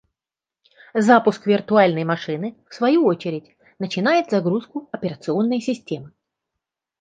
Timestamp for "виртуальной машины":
1.45-2.57